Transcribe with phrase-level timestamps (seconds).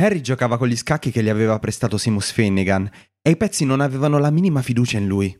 [0.00, 2.88] Harry giocava con gli scacchi che gli aveva prestato Seamus Finnegan
[3.20, 5.36] e i pezzi non avevano la minima fiducia in lui.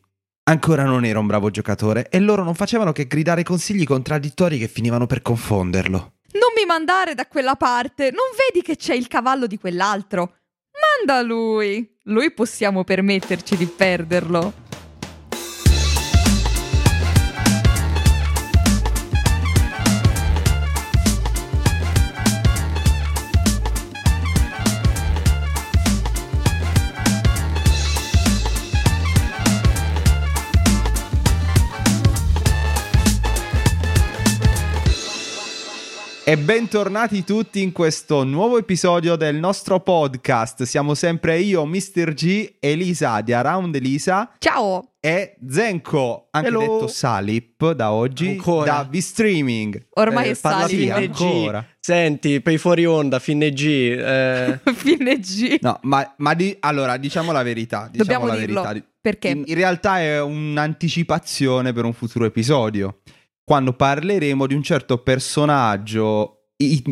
[0.50, 4.66] Ancora non era un bravo giocatore e loro non facevano che gridare consigli contraddittori che
[4.66, 5.98] finivano per confonderlo.
[6.32, 10.38] Non mi mandare da quella parte, non vedi che c'è il cavallo di quell'altro?
[11.06, 11.96] Manda lui!
[12.04, 14.66] Lui possiamo permetterci di perderlo.
[36.28, 40.64] E bentornati tutti in questo nuovo episodio del nostro podcast.
[40.64, 42.12] Siamo sempre io, Mr.
[42.12, 44.30] G, Elisa di Around Elisa.
[44.38, 44.92] Ciao!
[45.00, 46.58] E Zenko, anche Hello.
[46.60, 48.72] detto Salip, da oggi, Ancora.
[48.72, 49.86] da V-Streaming.
[49.94, 50.70] Ormai Eh, è parla Sali.
[50.70, 51.60] Sì, Finne ancora.
[51.60, 51.64] G.
[51.80, 53.64] Senti, pay fuori onda, Finne G.
[53.98, 55.56] eh, Fine G.
[55.62, 57.88] No, ma, ma di- allora, diciamo la verità.
[57.90, 58.60] Diciamo Dobbiamo la dirlo.
[58.62, 58.86] verità.
[59.00, 59.28] Perché?
[59.28, 62.98] In, in realtà è un'anticipazione per un futuro episodio.
[63.48, 66.82] Quando parleremo di un certo personaggio i-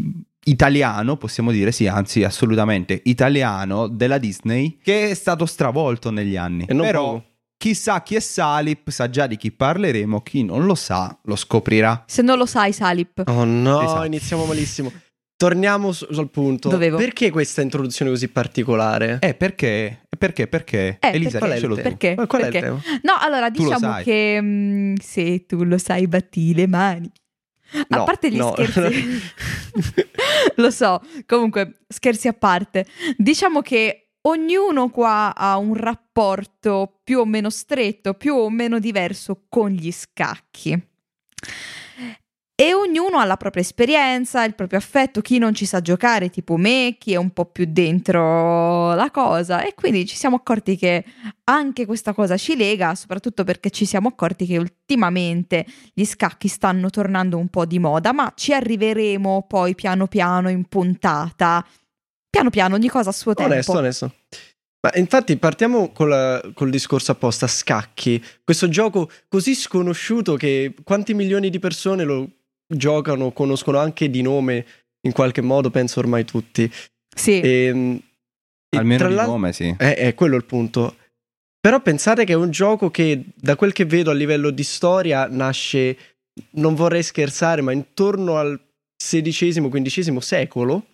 [0.44, 6.64] italiano, possiamo dire, sì, anzi, assolutamente italiano della Disney, che è stato stravolto negli anni.
[6.66, 7.24] e non Però poco.
[7.58, 11.36] chi sa chi è Salip sa già di chi parleremo, chi non lo sa lo
[11.36, 12.04] scoprirà.
[12.06, 13.24] Se non lo sai, Salip.
[13.26, 14.04] Oh no, Esatto.
[14.04, 14.90] iniziamo malissimo.
[15.36, 16.68] Torniamo su- sul punto.
[16.70, 16.96] Dovevo.
[16.96, 19.18] Perché questa introduzione così particolare?
[19.20, 20.06] Eh, perché?
[20.16, 20.46] Perché?
[20.46, 20.96] Perché?
[21.00, 21.68] Eh, Elisa, Qual è tu.
[21.74, 21.82] tema?
[21.82, 22.14] Perché?
[22.14, 22.60] Qual è il Perché?
[22.66, 22.80] tema?
[23.02, 27.10] No, allora Tu diciamo che mm, se tu lo sai, batti le mani.
[27.90, 28.54] a No, parte gli no.
[28.56, 29.20] scherzi,
[30.56, 31.02] lo so.
[31.26, 32.86] Comunque, scherzi a parte,
[33.18, 39.44] diciamo che ognuno qua ha un rapporto più o meno stretto, più o meno diverso
[39.50, 40.80] con gli scacchi.
[42.58, 46.56] E ognuno ha la propria esperienza, il proprio affetto, chi non ci sa giocare, tipo
[46.56, 49.62] me, chi è un po' più dentro la cosa.
[49.62, 51.04] E quindi ci siamo accorti che
[51.44, 56.88] anche questa cosa ci lega, soprattutto perché ci siamo accorti che ultimamente gli scacchi stanno
[56.88, 61.62] tornando un po' di moda, ma ci arriveremo poi piano piano in puntata.
[62.30, 63.52] Piano piano, ogni cosa a suo tempo.
[63.52, 64.14] Onesto, onesto.
[64.80, 68.24] Ma infatti partiamo col, col discorso apposta, scacchi.
[68.42, 72.30] Questo gioco così sconosciuto che quanti milioni di persone lo
[72.66, 74.66] giocano, conoscono anche di nome
[75.02, 76.70] in qualche modo, penso ormai tutti.
[77.14, 77.40] Sì.
[77.40, 78.00] E,
[78.68, 79.74] e Almeno tra di nome, sì.
[79.76, 80.96] È, è quello il punto.
[81.60, 85.26] Però pensate che è un gioco che, da quel che vedo a livello di storia,
[85.28, 85.96] nasce,
[86.50, 88.60] non vorrei scherzare, ma intorno al
[88.96, 90.84] XVI-XV secolo.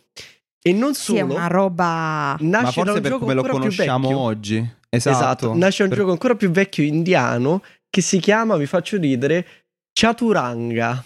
[0.64, 2.36] E non Sì, è solo, una roba...
[2.40, 4.56] nasce Ma forse un per gioco come lo conosciamo oggi.
[4.88, 5.16] Esatto.
[5.16, 9.46] Esatto, nasce un Per- gioco ancora più vecchio indiano che si chiama, vi faccio ridere,
[9.92, 11.04] Chaturanga.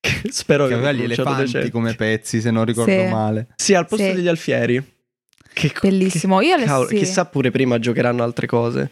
[0.30, 1.70] Spero Che che aveva gli elefanti decente.
[1.70, 3.06] come pezzi, se non ricordo Sì.
[3.10, 3.48] male.
[3.56, 4.12] Sì, al posto Sì.
[4.14, 4.96] degli alfieri.
[5.52, 6.40] Che co- Bellissimo.
[6.40, 6.96] Io che- cavolo, sì.
[6.96, 8.90] Chissà pure prima giocheranno altre cose.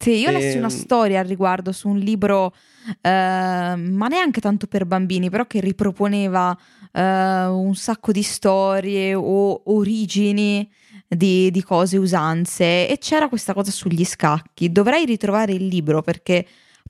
[0.00, 0.58] Sì, io lessi Ehm.
[0.58, 2.54] una storia al riguardo su un libro,
[3.00, 6.56] eh, ma neanche tanto per bambini, però che riproponeva
[6.92, 7.00] eh,
[7.46, 10.68] un sacco di storie o origini
[11.06, 14.70] di, di cose, usanze, e c'era questa cosa sugli scacchi.
[14.72, 16.46] Dovrei ritrovare il libro perché,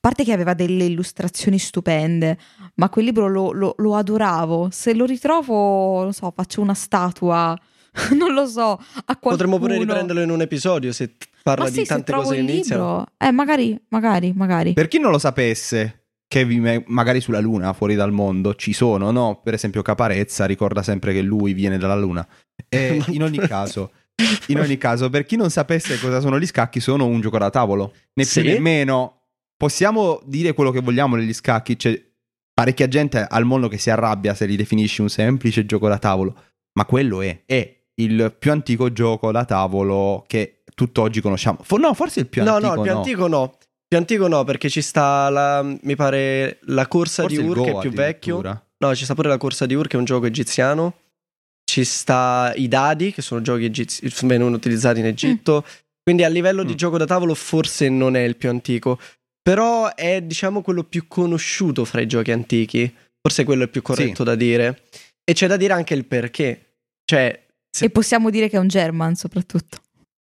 [0.09, 2.39] parte che aveva delle illustrazioni stupende,
[2.77, 4.69] ma quel libro lo, lo- lo adoravo.
[4.73, 7.57] Se lo ritrovo, non so, faccio una statua,
[8.17, 9.31] non lo so, a qualcuno.
[9.37, 13.05] Potremmo pure riprenderlo in un episodio se parla Ma di sì, tante cose che iniziano.
[13.19, 14.73] eh, magari, magari, magari.
[14.73, 19.11] Per chi non lo sapesse, che vi- magari sulla Luna, fuori dal mondo, ci sono,
[19.11, 19.41] no?
[19.45, 22.27] Per esempio Caparezza ricorda sempre che lui viene dalla Luna.
[22.69, 23.93] E in ogni caso,
[24.47, 27.51] in ogni caso, per chi non sapesse cosa sono gli scacchi, sono un gioco da
[27.51, 27.93] tavolo.
[28.15, 28.41] Né Sì.
[28.41, 29.18] più né meno.
[29.59, 31.75] Possiamo dire quello che vogliamo degli scacchi.
[31.77, 32.01] C'è
[32.55, 36.35] parecchia gente al mondo che si arrabbia se li definisci un semplice gioco da tavolo.
[36.75, 37.43] Ma quello è.
[37.45, 41.59] È il più antico gioco da tavolo che tutt'oggi conosciamo.
[41.63, 42.69] Fo- no, forse il più no, antico.
[42.69, 42.99] no, il più no.
[42.99, 43.57] antico no.
[43.89, 47.71] Più antico no, perché ci sta la, mi pare la corsa Forse di Ur che
[47.73, 48.63] è più vecchio.
[48.79, 50.95] No, ci sta pure la corsa di Ur che è un gioco egiziano.
[51.65, 55.65] Ci sta i dadi che sono giochi egizi, vengono utilizzati in Egitto.
[56.03, 56.77] Quindi a livello di Mm.
[56.77, 58.99] gioco da tavolo forse non è il più antico.
[59.49, 62.95] Però è diciamo quello più conosciuto fra i giochi antichi.
[63.19, 64.83] Forse quello è il più corretto da dire.
[65.25, 66.75] E c'è da dire anche il perché.
[67.03, 67.47] Cioè...
[67.71, 69.79] se- E possiamo dire che è un German soprattutto.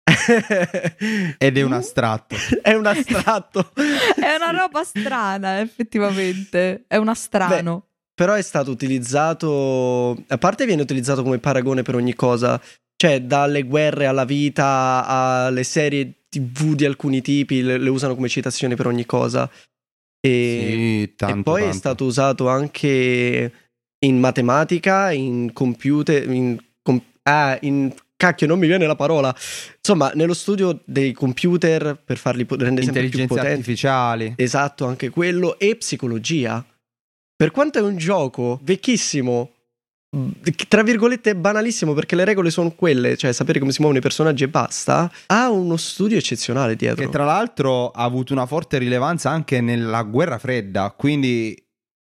[1.36, 2.34] Ed è un astratto.
[2.62, 3.72] è un astratto.
[3.76, 6.84] È una roba strana, effettivamente.
[6.86, 7.88] È un astrano.
[8.14, 10.16] Però è stato utilizzato.
[10.28, 12.58] A parte viene utilizzato come paragone per ogni cosa.
[12.96, 18.28] Cioè, dalle guerre alla vita, alle serie TV di alcuni tipi, le, le usano come
[18.28, 19.50] citazioni per ogni cosa.
[20.20, 21.76] E, Sì, e tanto, poi è tanto.
[21.78, 23.52] stato usato anche
[24.04, 29.34] in matematica, in computer, in com- Ah, in cacchio, non mi viene la parola.
[29.76, 33.50] Insomma, nello studio dei computer per farli po- rendere sempre più potenti.
[33.50, 34.32] artificiali.
[34.36, 35.58] Esatto, anche quello.
[35.58, 36.64] E psicologia.
[37.36, 39.52] Per quanto è un gioco vecchissimo,
[40.68, 44.42] tra virgolette banalissimo perché le regole sono quelle, cioè sapere come si muovono i personaggi
[44.44, 47.04] e basta, ha uno studio eccezionale dietro.
[47.04, 51.54] Che tra l'altro ha avuto una forte rilevanza anche nella guerra fredda, quindi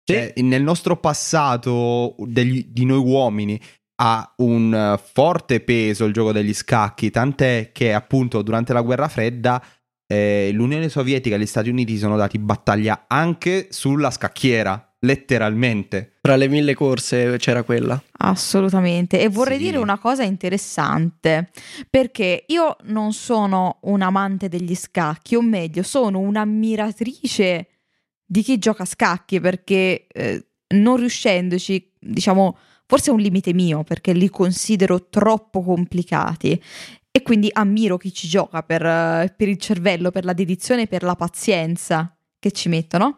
[0.04, 0.12] Sì.
[0.14, 3.60] cioè, nel nostro passato degli- di noi uomini
[3.98, 9.60] ha un forte peso il gioco degli scacchi, tant'è che appunto durante la guerra fredda
[10.08, 16.16] eh, l'Unione Sovietica e gli Stati Uniti sono dati battaglia anche sulla scacchiera, letteralmente.
[16.20, 18.00] Tra le mille corse c'era quella.
[18.18, 19.20] Assolutamente.
[19.20, 19.64] E vorrei Sì.
[19.64, 21.50] dire una cosa interessante,
[21.88, 27.68] perché io non sono un amante degli scacchi, o meglio, sono un'ammiratrice
[28.24, 33.84] di chi gioca a scacchi, perché eh, non riuscendoci, diciamo, forse è un limite mio,
[33.84, 36.60] perché li considero troppo complicati.
[37.10, 40.86] E quindi ammiro chi ci gioca per, eh, per il cervello, per la dedizione e
[40.86, 43.16] per la pazienza che ci mettono.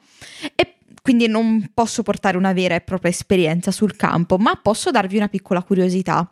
[0.55, 0.78] E
[1.09, 5.29] quindi non posso portare una vera e propria esperienza sul campo, ma posso darvi una
[5.29, 6.31] piccola curiosità.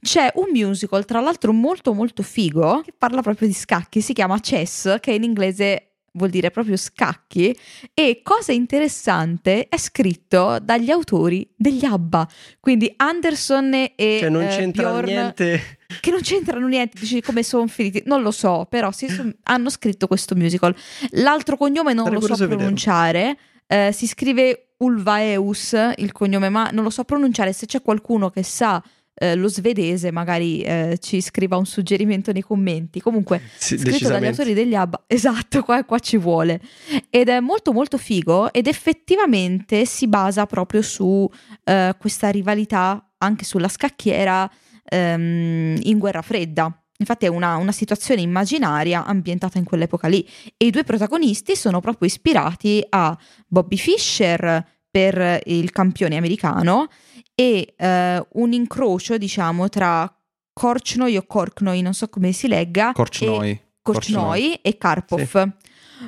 [0.00, 4.38] C'è un musical, tra l'altro molto molto figo, che parla proprio di scacchi, si chiama
[4.38, 7.52] Chess, che in inglese vuol dire proprio scacchi,
[7.92, 12.28] e cosa interessante, è scritto dagli autori degli ABBA,
[12.60, 15.78] quindi Anderson e Cioè non eh, Bjorn, niente.
[16.00, 19.68] che non c'entrano niente, dici come sono finiti, non lo so, però si son- hanno
[19.68, 20.72] scritto questo musical.
[21.10, 23.36] L'altro cognome non Sarei lo so pronunciare,
[23.72, 27.54] eh, si scrive Ulvaeus il cognome, ma non lo so pronunciare.
[27.54, 28.82] Se c'è qualcuno che sa
[29.14, 33.00] eh, lo svedese, magari eh, ci scriva un suggerimento nei commenti.
[33.00, 36.60] Comunque, Sì, scritto dagli autori degli ABBA, esatto, qua, qua ci vuole.
[37.08, 41.26] Ed è molto molto figo ed effettivamente si basa proprio su
[41.64, 44.50] eh, questa rivalità anche sulla scacchiera
[44.84, 46.76] ehm, in guerra fredda.
[46.98, 51.80] Infatti è una, una situazione immaginaria ambientata in quell'epoca lì e i due protagonisti sono
[51.80, 53.16] proprio ispirati a
[53.46, 56.88] Bobby Fischer per il campione americano
[57.34, 60.14] e eh, un incrocio diciamo tra
[60.52, 63.60] Korchnoi o Korknoi, non so come si legga, e Korchnoi.
[63.80, 65.52] Korchnoi e Karpov.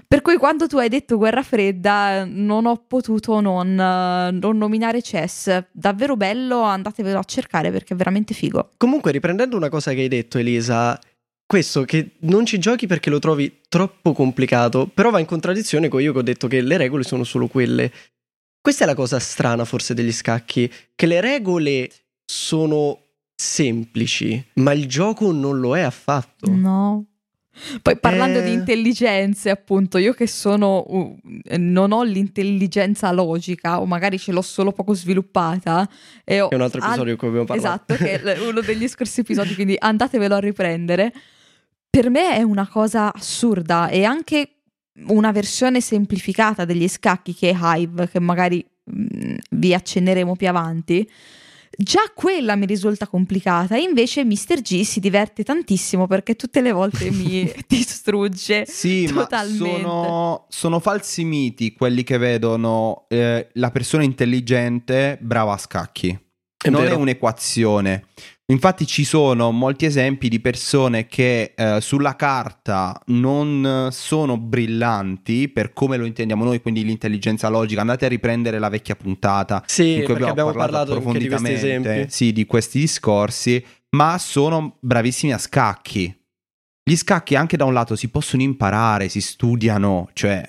[0.06, 5.66] Per cui quando tu hai detto guerra fredda non ho potuto non, non nominare Chess.
[5.72, 8.70] Davvero bello, andatevelo a cercare perché è veramente figo.
[8.76, 10.98] Comunque, riprendendo una cosa che hai detto, Elisa,
[11.46, 16.00] questo che non ci giochi perché lo trovi troppo complicato, però va in contraddizione con
[16.00, 17.92] io che ho detto che le regole sono solo quelle.
[18.60, 21.90] Questa è la cosa strana forse degli scacchi, che le regole
[22.24, 22.98] sono
[23.34, 26.50] semplici, ma il gioco non lo è affatto.
[26.50, 27.04] No.
[27.82, 28.44] Poi parlando Eh.
[28.44, 31.16] di intelligenze, appunto, io che sono uh,
[31.58, 35.88] non ho l'intelligenza logica o magari ce l'ho solo poco sviluppata
[36.24, 37.92] e ho È un altro al- episodio di cui abbiamo parlato.
[37.92, 41.12] Esatto, che è uno degli scorsi episodi, quindi andatevelo a riprendere.
[41.88, 44.48] Per me è una cosa assurda e anche
[45.06, 51.08] una versione semplificata degli scacchi che è Hive, che magari mm, vi accenneremo più avanti.
[51.76, 54.60] Già quella mi risulta complicata, e invece Mr.
[54.60, 58.64] G si diverte tantissimo perché tutte le volte mi distrugge.
[58.66, 59.80] Sì, Totalmente.
[59.80, 66.18] sono, sono falsi miti quelli che vedono eh, la persona intelligente brava a scacchi.
[66.56, 66.94] È non vero.
[66.94, 68.06] è un'equazione.
[68.52, 75.72] Infatti ci sono molti esempi di persone che eh, sulla carta non sono brillanti per
[75.72, 77.80] come lo intendiamo noi, quindi l'intelligenza logica.
[77.80, 81.28] Andate a riprendere la vecchia puntata Sì, in cui perché abbiamo parlato, parlato anche di
[81.28, 83.64] questi approfonditamente sì, di questi discorsi,
[83.96, 86.14] ma sono bravissimi a scacchi.
[86.86, 90.44] Gli scacchi anche da un lato si possono imparare, si studiano, cioè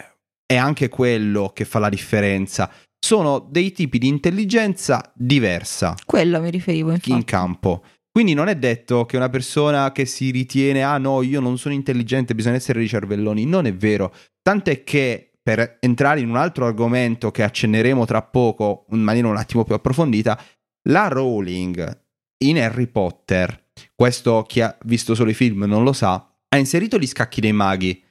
[0.45, 2.69] è anche quello che fa la differenza.
[3.05, 7.24] Sono dei tipi di intelligenza diversa Quello mi riferivo, in infatti.
[7.24, 7.83] campo.
[8.09, 11.75] Quindi non è detto che una persona che si ritiene ah no, io non sono
[11.75, 13.45] intelligente, bisogna essere dei cervelloni.
[13.45, 14.12] Non è vero.
[14.41, 19.38] Tant'è che per entrare in un altro argomento che accenneremo tra poco in maniera un
[19.38, 20.41] attimo più approfondita,
[20.89, 22.05] la Rowling
[22.43, 26.97] in Harry Potter, questo chi ha visto solo i film non lo sa, ha inserito
[26.97, 28.03] gli scacchi dei maghi,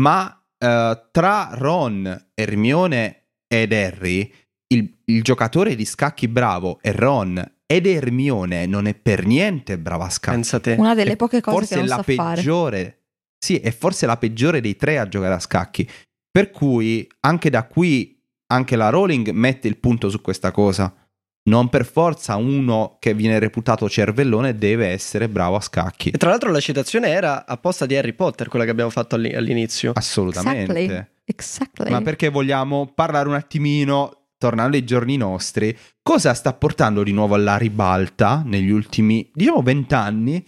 [0.00, 4.32] ma eh, tra Ron, Hermione ed Harry,
[4.72, 10.06] il, il giocatore di scacchi bravo è Ron ed Hermione non è per niente brava
[10.06, 10.34] a scacchi.
[10.36, 10.74] Pensa te.
[10.78, 12.34] Una delle poche cose forse che non è la sa fare.
[12.36, 13.02] peggiore.
[13.38, 15.88] Sì, è forse la peggiore dei tre a giocare a scacchi.
[16.30, 18.20] Per cui anche da qui
[18.52, 20.94] anche la Rowling mette il punto su questa cosa.
[21.44, 26.10] Non per forza uno che viene reputato cervellone deve essere bravo a scacchi.
[26.10, 29.34] E tra l'altro la citazione era apposta di Harry Potter, quella che abbiamo fatto all'i-
[29.34, 29.90] all'inizio.
[29.94, 30.78] Assolutamente.
[30.78, 31.10] Exactly.
[31.24, 31.90] Exactly.
[31.90, 37.36] Ma perché vogliamo parlare un attimino tornando ai giorni nostri, cosa sta portando di nuovo
[37.36, 40.44] alla ribalta negli ultimi, diciamo, vent'anni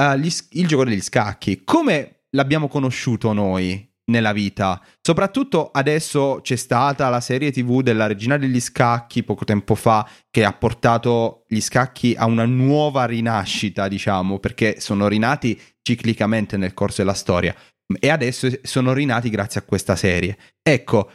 [0.00, 0.18] uh,
[0.50, 1.62] il gioco degli scacchi?
[1.62, 4.80] Come l'abbiamo conosciuto noi nella vita?
[5.02, 10.42] Soprattutto adesso c'è stata la serie TV della Regina degli Scacchi poco tempo fa che
[10.42, 17.02] ha portato gli scacchi a una nuova rinascita, diciamo, perché sono rinati ciclicamente nel corso
[17.02, 17.54] della storia
[18.00, 20.38] e adesso sono rinati grazie a questa serie.
[20.62, 21.10] Ecco,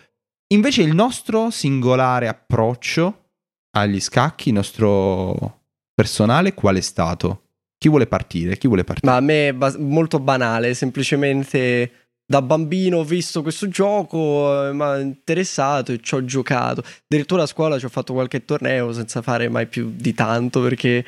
[0.51, 3.25] invece il nostro singolare approccio
[3.72, 5.62] agli scacchi, il nostro
[5.93, 7.43] personale, qual è stato?
[7.77, 8.58] Chi vuole partire?
[8.58, 9.12] Chi vuole partire?
[9.12, 11.91] Ma a me è bas- molto banale, semplicemente
[12.31, 16.84] da bambino ho visto questo gioco, eh, mi ha interessato e ci ho giocato.
[17.05, 21.03] Addirittura a scuola ci ho fatto qualche torneo senza fare mai più di tanto perché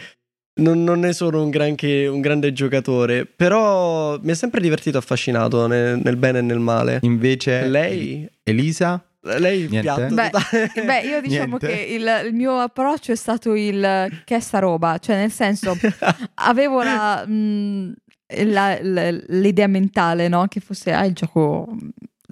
[0.55, 5.65] non, non ne sono un, granché, un grande giocatore, però mi è sempre divertito, affascinato
[5.67, 6.99] nel, nel bene e nel male.
[7.03, 9.03] Invece lei, Elisa?
[9.25, 10.31] Lei piatto beh,
[10.85, 11.67] beh, io diciamo Niente.
[11.67, 13.79] che il, il, mio approccio è stato il
[14.25, 15.77] che è sta roba, cioè nel senso
[16.35, 17.93] avevo la, mh,
[18.45, 20.47] la, la, l'idea mentale, no?
[20.47, 21.73] Che fosse ah, il gioco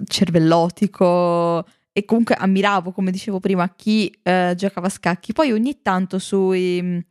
[0.04, 5.32] cervellotico e comunque ammiravo, come dicevo prima, chi eh, giocava a scacchi.
[5.32, 7.02] Poi ogni tanto sui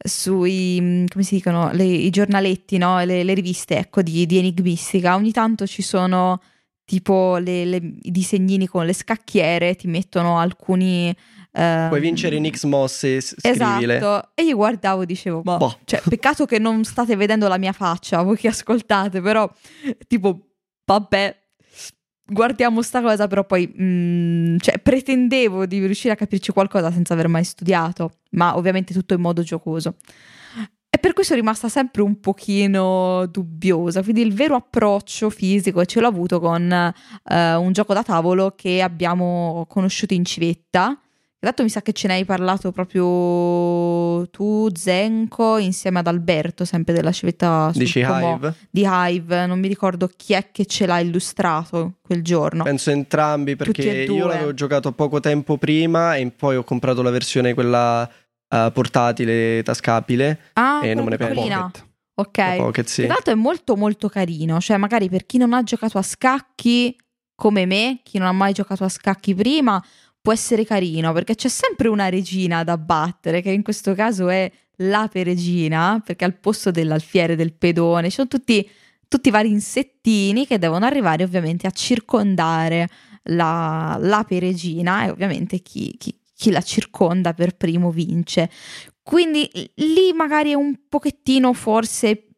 [0.00, 3.02] sui, come si dicono, le, i giornaletti, no?
[3.02, 6.40] le, le, riviste ecco, di, di, enigmistica, ogni tanto ci sono
[6.88, 11.14] tipo le, le, i disegnini con le scacchiere, ti mettono alcuni...
[11.52, 13.96] Uh, Puoi vincere in X mosse, scrivile.
[13.96, 15.76] Esatto, e io guardavo e dicevo, ma boh.
[15.84, 19.50] cioè, peccato che non state vedendo la mia faccia, voi che ascoltate, però
[20.06, 20.46] tipo,
[20.86, 21.36] vabbè,
[22.24, 27.12] guardiamo sta cosa, però poi mh, mm, cioè, pretendevo di riuscire a capirci qualcosa senza
[27.12, 29.96] aver mai studiato, ma ovviamente tutto in modo giocoso.
[30.90, 36.00] E per cui sono rimasta sempre un pochino dubbiosa, quindi il vero approccio fisico ce
[36.00, 40.98] l'ho avuto con uh, un gioco da tavolo che abbiamo conosciuto in civetta,
[41.40, 46.92] Esatto, mi sa che ce ne hai parlato proprio tu, Zenko, insieme ad Alberto, sempre
[46.92, 48.54] della civetta Dici Hive?
[48.68, 49.46] di Hive.
[49.46, 52.64] Non mi ricordo chi è che ce l'ha illustrato quel giorno.
[52.64, 57.54] Penso entrambi, perché io l'avevo giocato poco tempo prima e poi ho comprato la versione
[57.54, 58.10] quella
[58.48, 60.40] uh, portatile, tascabile.
[60.54, 61.86] Ah, e non me ne pento.
[62.14, 62.56] Ok.
[62.56, 63.04] Pocket, sì.
[63.04, 64.60] Esatto, è molto molto carino.
[64.60, 66.96] Cioè, magari per chi non ha giocato a scacchi
[67.34, 69.80] come me, chi non ha mai giocato a scacchi prima
[70.20, 74.50] può essere carino perché c'è sempre una regina da battere, che in questo caso è
[74.78, 78.68] l'ape regina, perché al posto dell'alfiere del pedone ci sono tutti,
[79.06, 82.88] tutti i vari insettini che devono arrivare ovviamente a circondare
[83.24, 88.48] la, l'ape regina e ovviamente chi, chi, chi la circonda per primo vince.
[89.02, 92.28] Quindi lì magari è un pochettino forse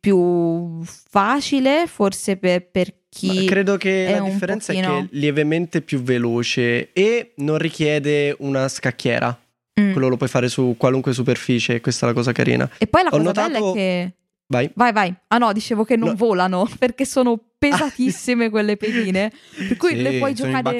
[0.00, 3.26] più facile, forse per, per chi.
[3.26, 4.96] Ma credo che la differenza pochino...
[4.96, 9.38] è che è lievemente più veloce e non richiede una scacchiera.
[9.78, 9.92] Mm.
[9.92, 12.68] Quello lo puoi fare su qualunque superficie, questa è la cosa carina.
[12.78, 13.52] E poi la Ho cosa notato...
[13.52, 14.12] bella è che.
[14.46, 14.70] Vai.
[14.74, 15.14] Vai, vai.
[15.28, 16.14] Ah no, dicevo che non no.
[16.14, 17.38] volano perché sono
[17.70, 19.32] pesatissime quelle pedine.
[19.68, 20.78] Per cui sì, le puoi giocare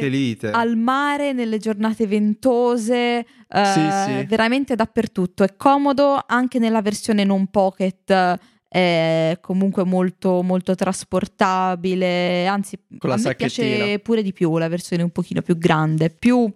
[0.53, 4.25] al mare, nelle giornate ventose, uh, sì, sì.
[4.27, 5.45] veramente dappertutto.
[5.45, 8.39] È comodo anche nella versione non pocket
[8.75, 15.05] è comunque molto, molto trasportabile, anzi Con a me piace pure di più la versione
[15.05, 16.53] un pochino più grande, più,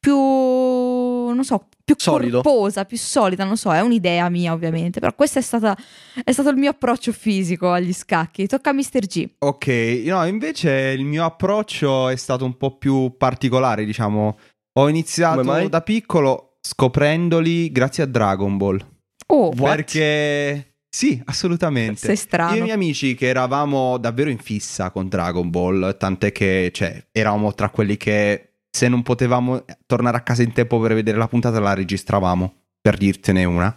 [0.00, 2.42] più non so, più Solido.
[2.42, 5.76] corposa, più solida, non so, è un'idea mia ovviamente, però questo è, stata,
[6.24, 8.48] è stato il mio approccio fisico agli scacchi.
[8.48, 9.06] Tocca a Mr.
[9.06, 9.28] G.
[9.38, 9.66] Ok,
[10.04, 14.36] no, invece il mio approccio è stato un po' più particolare, diciamo.
[14.80, 18.84] Ho iniziato da piccolo scoprendoli grazie a Dragon Ball.
[19.28, 22.00] Oh, perché sì, assolutamente.
[22.00, 22.50] Sei strano.
[22.50, 26.70] Io e i miei amici che eravamo davvero in fissa con Dragon Ball, tant'è che
[26.70, 31.16] cioè, eravamo tra quelli che se non potevamo tornare a casa in tempo per vedere
[31.16, 33.74] la puntata la registravamo, per dirtene una.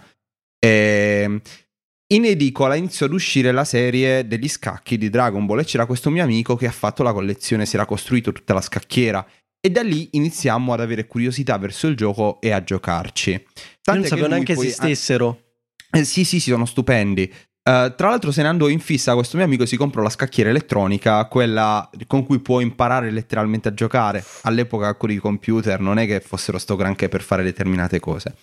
[0.60, 1.42] E ehm,
[2.14, 6.10] in edicola iniziò ad uscire la serie degli scacchi di Dragon Ball e c'era questo
[6.10, 9.26] mio amico che ha fatto la collezione, si era costruito tutta la scacchiera
[9.62, 13.32] e da lì iniziamo ad avere curiosità verso il gioco e a giocarci.
[13.82, 14.66] Tant'è Io non sapevo neanche poi...
[14.66, 15.40] esistessero.
[15.92, 17.32] Eh, sì, sì, sì, sono stupendi.
[17.68, 20.52] Uh, tra l'altro se ne andò in fissa questo mio amico si comprò la scacchiera
[20.52, 24.24] elettronica, quella con cui può imparare letteralmente a giocare.
[24.44, 28.36] All'epoca con i computer non è che fossero sto granché per fare determinate cose.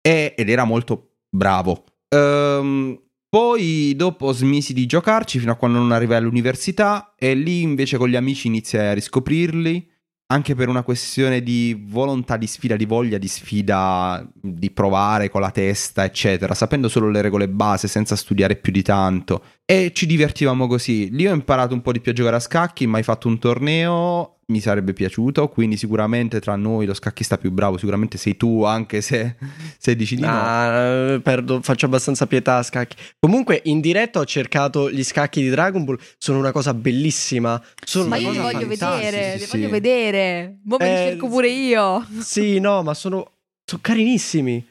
[0.00, 1.84] E, ed era molto bravo.
[2.14, 2.96] Um,
[3.28, 8.08] poi dopo smisi di giocarci fino a quando non arrivai all'università e lì invece con
[8.08, 9.90] gli amici iniziai a riscoprirli
[10.26, 15.40] anche per una questione di volontà di sfida, di voglia di sfida, di provare con
[15.40, 19.44] la testa, eccetera, sapendo solo le regole base, senza studiare più di tanto.
[19.64, 21.10] E ci divertivamo così.
[21.10, 24.33] Lì ho imparato un po' di più a giocare a scacchi, mai fatto un torneo,
[24.46, 29.00] mi sarebbe piaciuto, quindi sicuramente tra noi lo scacchista più bravo sicuramente sei tu, anche
[29.00, 29.36] se,
[29.78, 30.28] se dici di no.
[30.30, 32.96] Ah, perdo, faccio abbastanza pietà a scacchi.
[33.18, 37.62] Comunque, in diretta ho cercato gli scacchi di Dragon Ball, sono una cosa bellissima.
[37.84, 38.96] Sono Ma una io li voglio fantastica.
[38.96, 39.50] vedere, sì, li sì.
[39.56, 40.58] voglio vedere.
[40.64, 42.06] Mo me li Eh, cerco pure io.
[42.20, 43.32] Sì, no, ma sono,
[43.64, 44.66] sono carinissimi.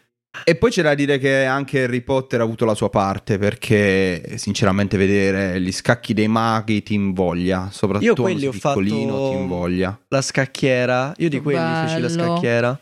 [0.45, 4.33] E poi c'è da dire che anche Harry Potter ha avuto la sua parte perché
[4.37, 9.35] sinceramente vedere gli scacchi dei maghi ti invoglia, soprattutto Io quelli ho fatto- piccolino ti
[9.35, 9.99] invoglia.
[10.07, 12.79] La scacchiera, io di quelli feci la scacchiera.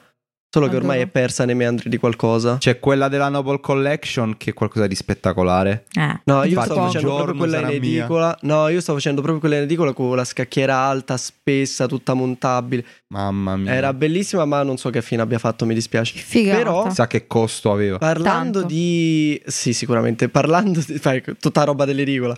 [0.53, 2.57] Solo che ormai è persa nei meandri di qualcosa.
[2.57, 5.85] C'è quella della Noble Collection che è qualcosa di spettacolare.
[5.93, 6.19] Eh.
[6.25, 7.99] No, io Infatti, stavo facendo proprio quella in sarà mia.
[7.99, 8.37] edicola.
[8.41, 12.83] No, io stavo facendo proprio quella in edicola con la scacchiera alta, spessa, tutta montabile.
[13.13, 13.71] Mamma mia.
[13.73, 16.17] Era bellissima, ma non so che fine abbia fatto, mi dispiace.
[16.19, 16.57] Figata.
[16.57, 17.97] Però- Sa che costo aveva.
[17.97, 18.67] Parlando Tanto.
[18.67, 19.41] di.
[19.45, 20.27] Sì, sicuramente.
[20.27, 20.97] Parlando di.
[20.99, 22.35] fai, tutta roba dell'edicola.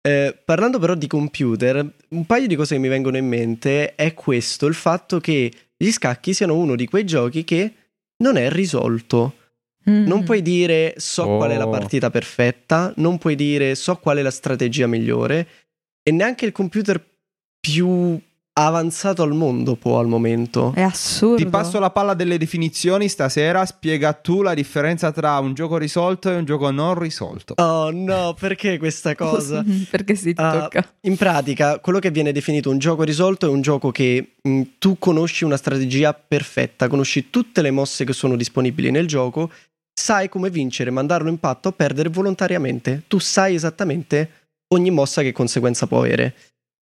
[0.00, 4.14] Eh, parlando però di computer, un paio di cose che mi vengono in mente è
[4.14, 7.72] questo: il fatto che gli scacchi siano uno di quei giochi che
[8.18, 9.34] non è risolto.
[9.88, 10.06] Mm.
[10.06, 11.70] Non puoi dire so qual è la Oh.
[11.70, 15.46] partita perfetta, non puoi dire so qual è la strategia migliore
[16.02, 17.02] e neanche il computer
[17.60, 18.20] più
[18.66, 20.72] avanzato al mondo può al momento.
[20.74, 21.36] È assurdo.
[21.36, 26.30] Ti passo la palla delle definizioni stasera, spiega tu la differenza tra un gioco risolto
[26.30, 27.54] e un gioco non risolto.
[27.58, 29.64] Oh no, perché questa cosa?
[29.90, 30.94] Perché si Ah, tocca.
[31.02, 34.98] In pratica, quello che viene definito un gioco risolto è un gioco che mh, tu
[34.98, 39.50] conosci una strategia perfetta, conosci tutte le mosse che sono disponibili nel gioco,
[39.92, 43.02] sai come vincere, mandarlo in patto o perdere volontariamente.
[43.08, 44.30] Tu sai esattamente
[44.68, 46.34] ogni mossa che conseguenza può avere.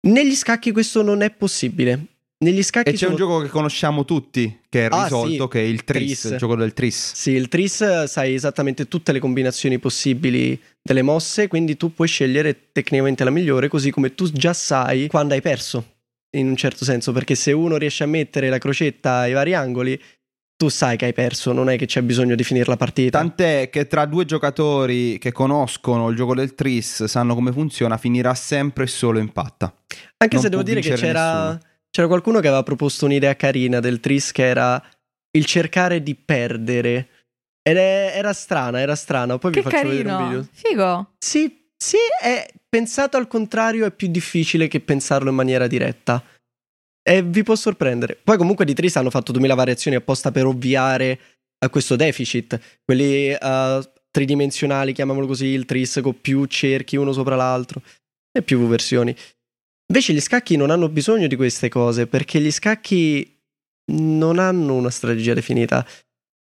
[0.07, 2.05] Negli scacchi questo non è possibile.
[2.40, 5.49] Negli scacchi E c'è un sono- gioco che conosciamo tutti, che è Ah, risolto, sì.
[5.49, 6.25] che è il Tris, Tris.
[6.33, 7.12] il gioco del Tris.
[7.14, 12.69] Sì, il Tris sai esattamente tutte le combinazioni possibili delle mosse, quindi tu puoi scegliere
[12.71, 15.97] tecnicamente la migliore, così come tu già sai quando hai perso,
[16.37, 20.00] in un certo senso, perché se uno riesce a mettere la crocetta ai vari angoli,
[20.59, 23.17] tu sai che hai perso, non è che c'è bisogno di finire la partita.
[23.19, 28.35] Tant'è che tra due giocatori che conoscono il gioco del Tris, sanno come funziona, finirà
[28.35, 29.73] sempre e solo in patta.
[30.17, 31.56] Anche non se devo dire che c'era,
[31.89, 34.82] c'era qualcuno che aveva proposto un'idea carina del Tris che era
[35.30, 37.09] il cercare di perdere.
[37.63, 39.39] Ed è- era strana, era strana.
[39.39, 40.28] Poi Che vi faccio vedere un carino.
[40.28, 40.49] video.
[40.50, 41.11] Figo.
[41.19, 46.21] Sì, sì, è pensato al contrario è più difficile che pensarlo in maniera diretta.
[47.08, 48.18] E vi può sorprendere.
[48.23, 51.18] Poi comunque di Tris hanno fatto 2000 variazioni apposta per ovviare
[51.60, 52.60] a questo deficit.
[52.84, 57.80] Quelli eh, tridimensionali, chiamiamolo così, il Tris con più cerchi uno sopra l'altro
[58.30, 59.16] e più versioni.
[59.86, 63.40] Invece gli scacchi non hanno bisogno di queste cose perché gli scacchi
[63.92, 65.86] non hanno una strategia definita.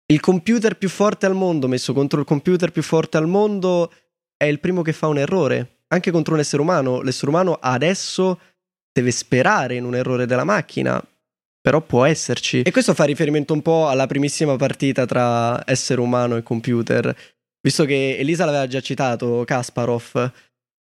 [0.06, 3.92] Il computer più forte al mondo messo contro il computer più forte al mondo
[4.38, 7.02] è il primo che fa un errore, anche contro un essere umano.
[7.02, 8.40] L'essere umano adesso
[8.94, 11.04] deve sperare in un errore della macchina,
[11.60, 12.62] però può esserci.
[12.62, 17.16] E questo fa riferimento un po' alla primissima partita tra essere umano e computer,
[17.60, 20.32] visto che Elisa l'aveva già citato, Kasparov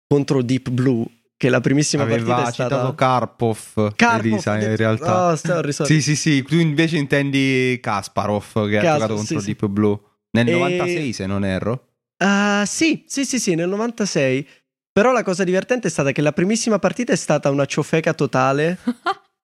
[0.08, 1.06] contro Deep Blue,
[1.38, 2.96] che la primissima Aveva partita è citato stata...
[2.96, 5.32] Karpov, Karpov, Elisa, in realtà.
[5.32, 6.02] Oh, stavo risolvendo.
[6.02, 9.56] Sì, sì, sì, tu invece intendi Kasparov che ha Kas- giocato contro sì, sì.
[9.58, 10.00] Deep Blue.
[10.32, 11.88] Nel E- 96, se non erro.
[12.24, 14.48] Ah, sì, sì, sì, sì, nel 96.
[14.94, 18.78] Però la cosa divertente è stata che la primissima partita è stata una ciofeca totale.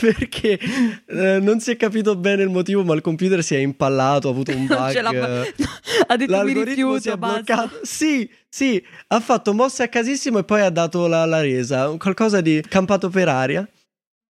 [0.00, 0.58] perché
[1.06, 4.30] eh, non si è capito bene il motivo, ma il computer si è impallato, ha
[4.30, 5.00] avuto un bug.
[5.00, 5.40] l'ha fa-
[6.06, 7.54] ha detto mi L'algoritmo si rifiuto, è basta.
[7.54, 7.80] bloccato.
[7.82, 12.40] Sì, sì, ha fatto mosse a casissimo e poi ha dato la, la resa, qualcosa
[12.40, 13.68] di campato per aria.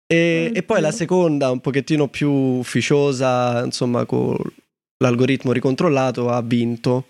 [0.07, 0.59] E, Oddio.
[0.61, 4.37] e poi la seconda, un pochettino più ufficiosa, insomma, con
[4.99, 7.07] l'algoritmo ricontrollato, ha vinto.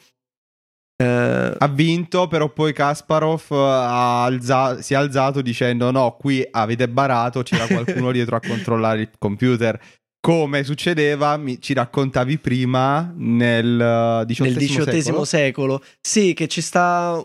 [1.04, 6.88] Eh, Ha vinto, però poi Kasparov ha alza- si è alzato dicendo no, qui avete
[6.88, 9.78] barato, c'era qualcuno dietro a controllare il computer.
[10.20, 15.24] Come succedeva, mi- ci raccontavi prima, nel eh, XVIII XVIII secolo.
[15.24, 15.82] secolo.
[16.00, 17.22] Sì, che ci sta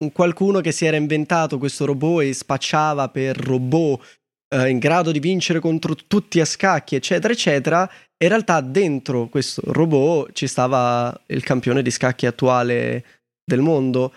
[0.00, 4.00] un qualcuno che si era inventato questo robot e spacciava per robot
[4.54, 7.88] eh, in grado di vincere contro tutti a scacchi, eccetera, eccetera.
[8.16, 13.04] E in realtà dentro questo robot ci stava il campione di scacchi attuale
[13.48, 14.12] del mondo.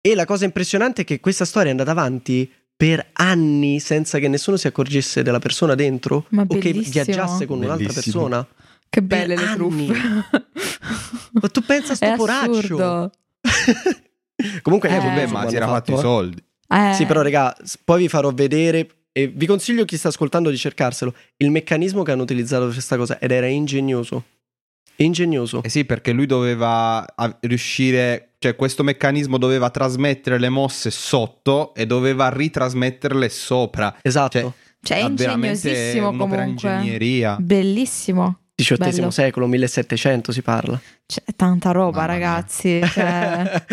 [0.00, 4.28] E la cosa impressionante è che questa storia è andata avanti per anni senza che
[4.28, 8.22] nessuno si accorgesse della persona dentro Ma o che viaggiasse con un'altra Bellissimo.
[8.28, 8.46] persona.
[8.88, 9.56] Che Per belle le anni.
[9.56, 9.94] truffe.
[11.40, 12.50] Ma tu pensa a sto È poraccio?
[12.58, 13.10] assurdo.
[14.62, 15.98] Comunque, Eh, Eh, vabbè, insomma, ma si era fatto i eh.
[15.98, 16.42] soldi.
[16.68, 18.88] Eh, Sì, però, raga, poi vi farò vedere.
[19.12, 21.14] E vi consiglio chi sta ascoltando di cercarselo.
[21.38, 24.24] Il meccanismo che hanno utilizzato per questa cosa ed era ingegnoso.
[24.96, 25.62] Ingegnoso.
[25.62, 31.74] Eh sì, perché lui doveva a- riuscire, cioè questo meccanismo doveva trasmettere le mosse sotto
[31.74, 33.96] e doveva ritrasmetterle sopra.
[34.02, 34.38] Esatto.
[34.38, 36.44] Cioè, Cioè, è ingegnosissimo comunque.
[36.44, 37.36] ingegneria.
[37.40, 38.38] Bellissimo.
[38.54, 39.10] XVIII Bello.
[39.10, 40.80] secolo, 1700 si parla.
[41.04, 42.80] C'è tanta roba, Mamma ragazzi.
[42.86, 43.64] cioè,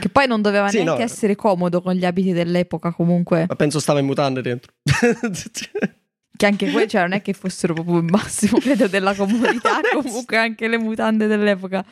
[0.00, 1.04] che poi non doveva Sì, neanche no.
[1.04, 3.44] essere comodo con gli abiti dell'epoca, comunque.
[3.46, 4.72] Ma penso stava in mutande dentro.
[6.34, 9.80] Che anche quelli, cioè, non è che fossero proprio il massimo, credo, della comodità.
[9.92, 11.84] Comunque, anche le mutande dell'epoca.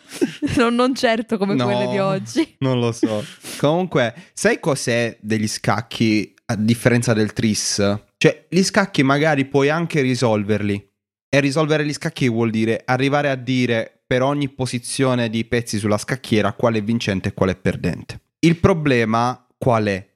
[0.56, 1.64] Non, non certo come No.
[1.66, 2.56] quelle di oggi.
[2.58, 3.24] Non lo so.
[3.58, 7.76] Comunque, sai cos'è degli scacchi a differenza del tris?
[8.16, 10.88] Cioè, gli scacchi magari puoi anche risolverli.
[11.32, 15.98] E risolvere gli scacchi vuol dire arrivare a dire per ogni posizione di pezzi sulla
[15.98, 18.20] scacchiera quale è vincente e quale è perdente.
[18.40, 20.08] Il problema qual è?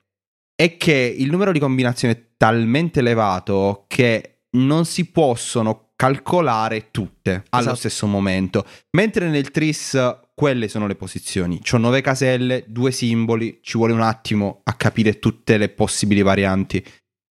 [0.55, 7.45] È che il numero di combinazioni è talmente elevato che non si possono calcolare tutte
[7.51, 7.77] allo Esatto.
[7.77, 8.65] stesso momento.
[8.97, 9.99] Mentre nel tris
[10.35, 11.61] quelle sono le posizioni.
[11.61, 16.85] C'ho nove caselle, due simboli, ci vuole un attimo a capire tutte le possibili varianti.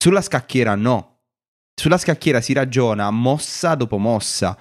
[0.02, 1.20] Sulla scacchiera no.
[1.80, 4.58] Sulla scacchiera si ragiona mossa dopo mossa.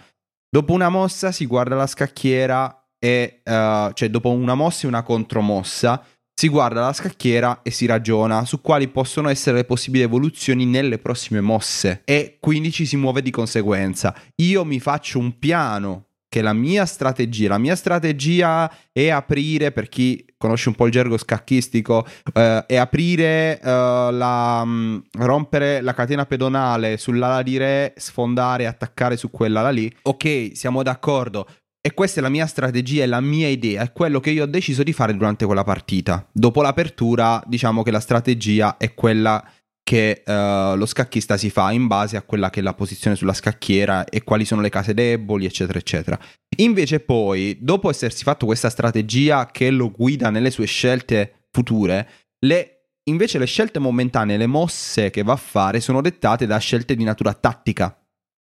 [0.48, 5.02] Dopo una mossa si guarda la scacchiera e eh, cioè dopo una mossa e una
[5.02, 10.66] contromossa si guarda la scacchiera e si ragiona su quali possono essere le possibili evoluzioni
[10.66, 14.14] nelle prossime mosse e quindi ci si muove di conseguenza.
[14.36, 19.88] Io mi faccio un piano che la mia strategia, la mia strategia è aprire, per
[19.88, 25.94] chi conosce un po' il gergo scacchistico, eh, è aprire, eh, la, mm, rompere la
[25.94, 29.88] catena pedonale sull'ala di re, sfondare e attaccare su quell'ala lì.
[30.02, 31.46] Ok, siamo d'accordo.
[31.86, 34.46] E questa è la mia strategia, è la mia idea, è quello che io ho
[34.46, 36.26] deciso di fare durante quella partita.
[36.32, 39.46] Dopo l'apertura, diciamo che la strategia è quella
[39.82, 43.34] che eh, lo scacchista si fa in base a quella che è la posizione sulla
[43.34, 46.18] scacchiera e quali sono le case deboli, eccetera, eccetera.
[46.56, 52.08] Invece poi, dopo essersi fatto questa strategia che lo guida nelle sue scelte future,
[52.46, 56.94] le, invece le scelte momentanee, le mosse che va a fare sono dettate da scelte
[56.94, 57.94] di natura tattica.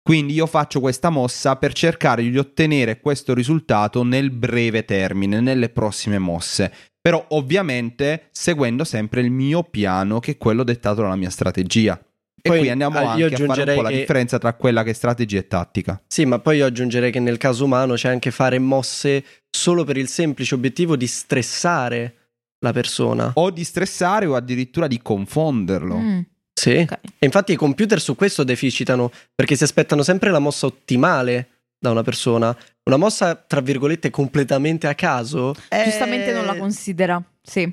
[0.02, 5.68] Quindi io faccio questa mossa per cercare di ottenere questo risultato nel breve termine, nelle
[5.68, 6.72] prossime mosse.
[7.00, 11.98] Però ovviamente seguendo sempre il mio piano che è quello dettato dalla mia strategia.
[12.42, 14.82] E Poi, qui andiamo ah, anche a fare un po' la che- differenza tra quella
[14.82, 16.02] che è strategia e tattica.
[16.06, 19.98] Sì, ma poi io aggiungerei che nel caso umano c'è anche fare mosse solo per
[19.98, 22.14] il semplice obiettivo di stressare
[22.60, 23.32] la persona.
[23.34, 25.96] O di stressare o addirittura di confonderlo.
[25.96, 26.20] Mm,
[26.60, 26.76] Sì.
[26.76, 26.98] ok.
[27.18, 31.90] E infatti i computer su questo deficitano perché si aspettano sempre la mossa ottimale da
[31.90, 32.54] una persona.
[32.84, 35.54] Una mossa, tra virgolette, completamente a caso.
[35.68, 37.22] è- Giustamente non la considera.
[37.42, 37.70] Sì,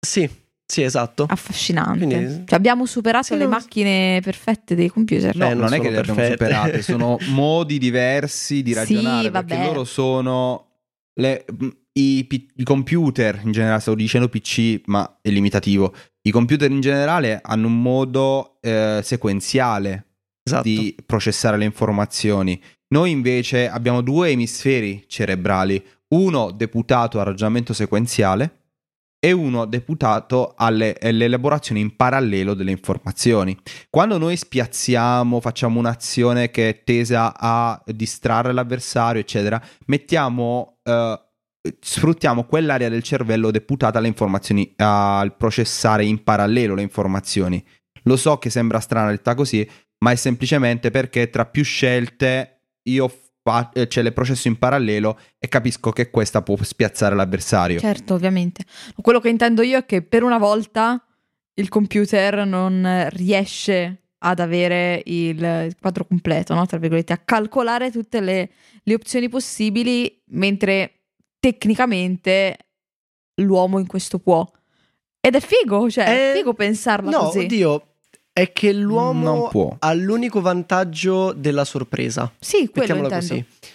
[0.00, 0.26] Sì,
[0.64, 1.26] sì, esatto.
[1.28, 2.06] affascinante.
[2.06, 5.36] Quindi- Cioè, abbiamo superato Sì, le non- macchine perfette dei computer.
[5.36, 6.44] No, Eh, non non, è che le abbiamo perfette.
[6.46, 9.66] superate, sono modi diversi di Sì, ragionare perché vabbè.
[9.66, 10.68] loro sono
[11.20, 11.44] le-
[11.92, 12.26] i,
[12.56, 15.92] i computer in generale, stavo dicendo PC, ma è limitativo.
[16.22, 20.06] I computer in generale hanno un modo eh, sequenziale
[20.42, 20.62] Esatto.
[20.68, 22.60] di processare le informazioni.
[22.88, 28.56] Noi invece abbiamo due emisferi cerebrali, uno deputato al ragionamento sequenziale
[29.22, 33.56] e uno deputato alle- all'elaborazione in parallelo delle informazioni.
[33.90, 41.20] Quando noi spiazziamo, facciamo un'azione che è tesa a distrarre l'avversario, eccetera, mettiamo, eh,
[41.80, 47.62] sfruttiamo quell'area del cervello deputata alle informazioni, al processare in parallelo le informazioni.
[48.04, 49.68] Lo so che sembra strana detta così,
[49.98, 55.48] ma è semplicemente perché tra più scelte io fa- cioè le processo in parallelo e
[55.48, 57.78] capisco che questa può spiazzare l'avversario.
[57.78, 58.64] Certo, ovviamente.
[59.00, 61.02] Quello che intendo io è che per una volta
[61.54, 66.64] il computer non riesce ad avere il quadro completo, no?
[66.66, 68.50] Tra virgolette, a calcolare tutte le,
[68.82, 70.99] le opzioni possibili, mentre
[71.40, 72.56] tecnicamente
[73.42, 74.48] l'uomo in questo può.
[75.20, 77.38] Ed è figo, cioè, è Eh, figo pensarla No, così.
[77.40, 77.86] oddio,
[78.32, 79.74] è che Non l'uomo può.
[79.78, 82.32] ha l'unico vantaggio della sorpresa.
[82.38, 83.34] Sì, quello Mettiamola intendo.
[83.34, 83.70] così.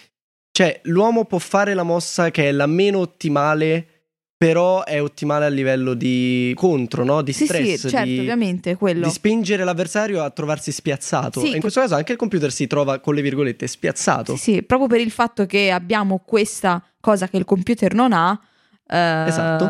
[0.50, 3.95] Cioè, l'uomo può fare la mossa che è la meno ottimale,
[4.38, 7.22] però è ottimale a livello di contro, no?
[7.22, 9.06] Di stress, sì, certo, di, ovviamente, quello.
[9.06, 11.40] di spingere l'avversario a trovarsi spiazzato.
[11.40, 14.36] Sì, e in questo caso anche il computer si trova, con le virgolette, spiazzato.
[14.36, 18.38] Sì, sì, proprio per il fatto che abbiamo questa cosa che il computer non ha.
[18.88, 19.64] eh, Esatto.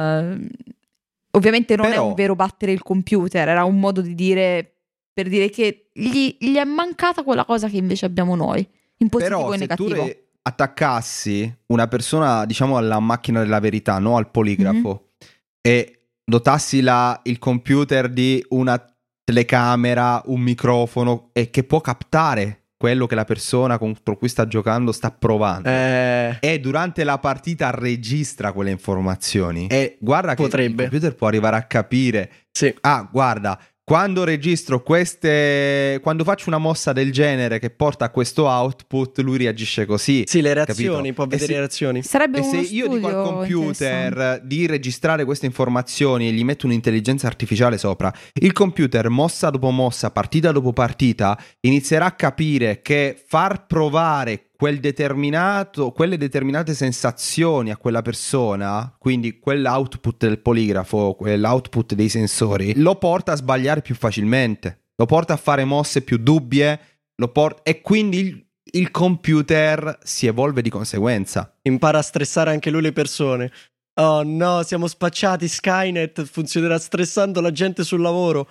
[1.32, 4.72] Ovviamente non è Però- un vero battere il computer, era un modo di dire
[5.12, 8.66] per dire che gli, gli è mancata quella cosa che invece abbiamo noi,
[8.98, 10.06] in positivo Però e se tu negativo.
[10.06, 15.28] re- attaccassi una persona, diciamo, alla macchina della verità, no al poligrafo, Mhm.
[15.60, 18.80] e dotassi la- il computer di una
[19.24, 24.92] telecamera, un microfono e che può captare quello che la persona contro cui sta giocando
[24.92, 25.68] sta provando.
[25.68, 29.66] Eh, E durante la partita registra quelle informazioni.
[29.68, 30.84] E guarda che Potrebbe.
[30.84, 32.72] il computer può arrivare a capire sì.
[32.82, 36.00] ah, guarda, quando registro queste.
[36.02, 40.24] Quando faccio una mossa del genere che porta a questo output, lui reagisce così.
[40.26, 41.14] Sì, le reazioni, capito?
[41.14, 42.02] può vedere se- le reazioni.
[42.02, 47.28] Sarebbe E se io dico al computer di registrare queste informazioni e gli metto un'intelligenza
[47.28, 53.66] artificiale sopra, il computer, mossa dopo mossa, partita dopo partita, inizierà a capire che far
[53.66, 62.08] provare quel determinato, quelle determinate sensazioni a quella persona, quindi quell'output del poligrafo, quell'output dei
[62.08, 66.80] sensori, lo porta a sbagliare più facilmente, lo porta a fare mosse più dubbie,
[67.16, 71.56] lo por- e quindi il- il computer si evolve di conseguenza.
[71.62, 73.52] Impara a stressare anche lui le persone.
[74.00, 75.46] Oh no, siamo spacciati.
[75.48, 78.48] Skynet funzionerà stressando la gente sul lavoro.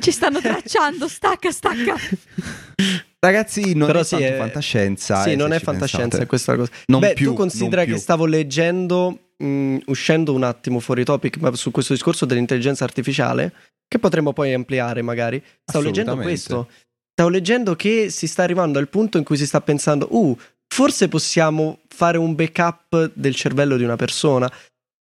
[0.00, 1.94] Ci stanno tracciando, stacca, stacca.
[3.24, 5.22] Ragazzi, non Però è sì, è- fantascienza.
[5.22, 6.22] Sì, eh, non è ci fantascienza, pensate.
[6.24, 6.72] è questa cosa.
[6.86, 7.98] Non Beh, più, tu considera che più.
[8.00, 13.52] stavo leggendo, mh, uscendo un attimo fuori topic, ma su questo discorso dell'intelligenza artificiale,
[13.86, 15.40] che potremmo poi ampliare magari.
[15.64, 16.68] Stavo leggendo questo.
[17.12, 21.08] Stavo leggendo che si sta arrivando al punto in cui si sta pensando, uh, forse
[21.08, 24.50] possiamo fare un backup del cervello di una persona.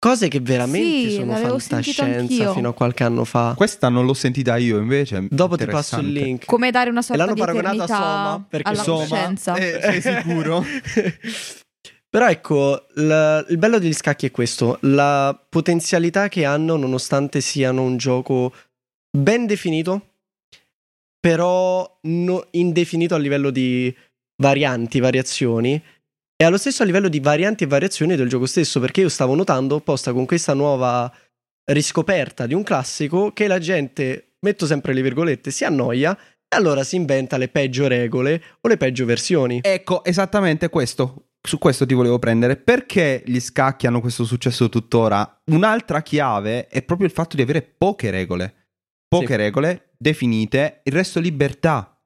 [0.04, 3.54] Cose che veramente Sì, sono fantascienza fino a qualche anno fa.
[3.56, 5.26] Questa non l'ho sentita io invece.
[5.30, 6.44] Dopo ti passo il link.
[6.44, 9.54] Come dare una sorta l'hanno di paragonato a eternità Soma, perché alla Soma, coscienza.
[9.54, 10.62] eh, sei sicuro?
[12.10, 17.80] Però ecco, l- il bello degli scacchi è questo, la potenzialità che hanno nonostante siano
[17.82, 18.52] un gioco
[19.10, 20.16] ben definito,
[21.18, 23.94] però no- indefinito a livello di
[24.36, 25.82] varianti, variazioni,
[26.44, 29.34] e allo stesso a livello di varianti e variazioni del gioco stesso, perché io stavo
[29.34, 31.10] notando, apposta con questa nuova
[31.72, 36.84] riscoperta di un classico, che la gente, metto sempre le virgolette, si annoia e allora
[36.84, 39.60] si inventa le peggio regole o le peggio versioni.
[39.62, 41.30] Ecco, esattamente questo.
[41.40, 42.56] Su questo ti volevo prendere.
[42.56, 45.40] Perché gli scacchi hanno questo successo tuttora?
[45.50, 48.54] Un'altra chiave è proprio il fatto di avere poche regole.
[49.08, 49.36] Poche Sì.
[49.36, 51.98] regole definite, il resto libertà.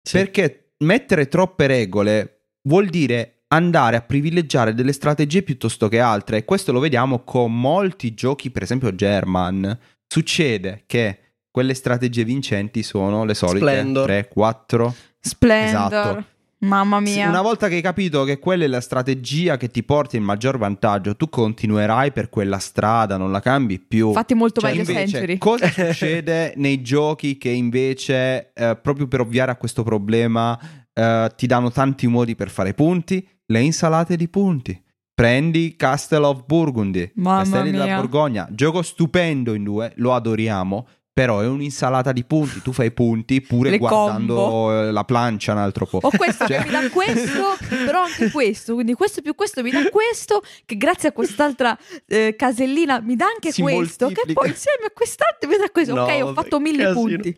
[0.00, 0.16] Sì.
[0.16, 6.38] Perché mettere troppe regole vuol dire andare a privilegiare delle strategie piuttosto che altre.
[6.38, 9.78] E questo lo vediamo con molti giochi, per esempio German.
[10.06, 11.18] Succede che
[11.50, 14.04] quelle strategie vincenti sono le solite Splendor.
[14.06, 14.94] 3, 4.
[15.20, 15.86] Splendor.
[15.86, 16.24] Esatto.
[16.62, 17.26] Mamma mia.
[17.26, 20.58] Una volta che hai capito che quella è la strategia che ti porta il maggior
[20.58, 24.08] vantaggio, tu continuerai per quella strada, non la cambi più.
[24.08, 25.38] Infatti molto Cioè, meglio Invece, Century.
[25.38, 30.58] cosa succede nei giochi che invece, eh, proprio per ovviare a questo problema,
[30.92, 33.26] eh, ti danno tanti modi per fare punti?
[33.50, 34.80] Le insalate di punti.
[35.12, 37.96] Prendi Castle of Burgundy, Mamma Castelli della.
[37.96, 43.40] Borgogna, gioco stupendo in due, lo adoriamo, però è un'insalata di punti, tu fai punti
[43.42, 44.80] pure Le guardando combo.
[44.80, 45.98] eh, la plancia un altro po'.
[46.00, 47.42] Ho questo Cioè- che mi dà questo,
[47.84, 48.74] però anche questo.
[48.74, 53.26] Quindi questo più questo mi dà questo, che grazie a quest'altra eh, casellina mi dà
[53.26, 54.40] anche Si questo, che moltiplica.
[54.40, 55.94] poi insieme a quest'altro mi dà questo.
[55.94, 57.00] No, ok, ho fatto mille casino.
[57.00, 57.36] punti.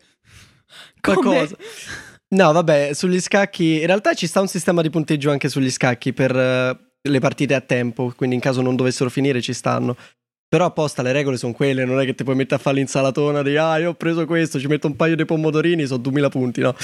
[1.01, 1.57] Come- cosa?
[2.33, 3.81] No, vabbè, sugli scacchi.
[3.81, 7.53] In realtà ci sta un sistema di punteggio anche sugli scacchi per eh, le partite
[7.53, 8.11] a tempo.
[8.15, 9.95] Quindi in caso non dovessero finire, ci stanno.
[10.47, 11.85] Però apposta le regole sono quelle.
[11.85, 14.59] Non è che ti puoi mettere a fare l'insalatona di ah, io ho preso questo,
[14.59, 16.75] ci metto un paio di pomodorini, sono 2000 punti, no?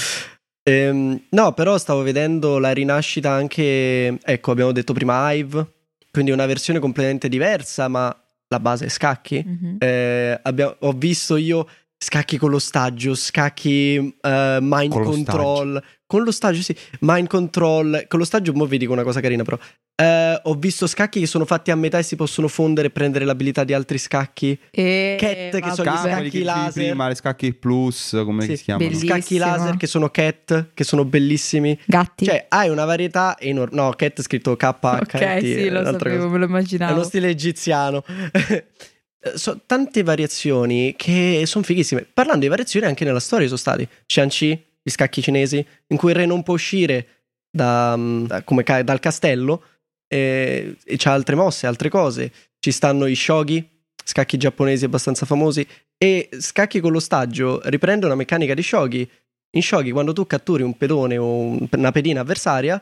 [0.62, 4.18] Ehm, no, però stavo vedendo la rinascita anche.
[4.22, 5.66] Ecco, abbiamo detto prima Hive.
[6.12, 8.14] Quindi una versione completamente diversa, ma
[8.48, 9.42] la base è scacchi.
[9.44, 9.76] Mhm.
[9.80, 11.66] Eh, abbia- ho visto io
[12.02, 15.82] scacchi con l'ostaggio, scacchi eh, mind Con control.
[16.06, 18.06] Con l'ostaggio, sì, mind control.
[18.08, 19.58] Con l'ostaggio, mo vi dico una cosa carina, però.
[19.94, 23.26] Eh, ho visto scacchi che sono fatti a metà e si possono fondere e prendere
[23.26, 24.58] l'abilità di altri scacchi.
[24.70, 25.96] E Cat, che sono gli.
[25.96, 26.72] Scacchi, laser.
[26.86, 28.88] prima, le scacchi plus, come Sì, si chiamano?
[28.88, 29.12] bellissimo.
[29.14, 31.78] Scacchi laser che sono cat, che sono bellissimi.
[31.84, 32.24] Gatti.
[32.24, 33.76] Cioè, hai una varietà enorme.
[33.76, 34.78] No, cat è scritto KH.
[34.82, 36.94] ok, sì, lo sapevo, me lo È immaginavo.
[36.94, 38.02] uno stile egiziano.
[39.34, 42.06] so, tante variazioni che sono fighissime.
[42.12, 46.16] Parlando di variazioni, anche nella storia sono stati Shang-Chi, gli scacchi cinesi, in cui il
[46.16, 47.06] re non può uscire
[47.50, 49.62] da, da- come ca- dal castello
[50.08, 52.32] eh, e c'ha altre mosse, altre cose.
[52.58, 53.66] Ci stanno i shogi,
[54.04, 59.08] scacchi giapponesi abbastanza famosi, e scacchi con l'ostaggio riprende una meccanica di shogi.
[59.52, 62.80] In shogi, quando tu catturi un pedone o un- una pedina avversaria,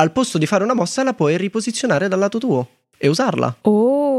[0.00, 3.58] al posto di fare una mossa la puoi riposizionare dal lato tuo e usarla.
[3.62, 4.17] Oh,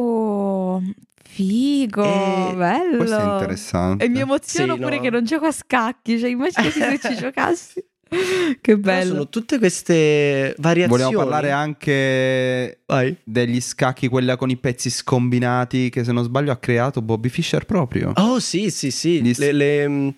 [1.32, 2.98] figo, Eh, bello.
[2.98, 4.06] Questo è interessante.
[4.06, 5.02] E mi emoziono Sì, pure no.
[5.02, 7.84] che non gioco a scacchi, cioè immaginati se ci giocassi.
[8.10, 9.12] che Però bello.
[9.12, 11.04] sono tutte queste variazioni.
[11.04, 13.16] Vogliamo parlare anche Vai.
[13.24, 17.66] degli scacchi, quella con i pezzi scombinati che se non sbaglio ha creato Bobby Fischer
[17.66, 18.12] proprio.
[18.16, 19.22] Oh, sì, sì, sì.
[19.22, 20.10] Gli- Le, le, mm,